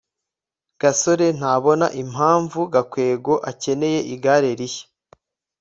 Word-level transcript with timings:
gasore 0.81 1.27
ntabona 1.37 1.85
impamvu 2.01 2.59
gakwego 2.73 3.33
akeneye 3.51 3.99
igare 4.13 4.49
rishya 4.59 4.85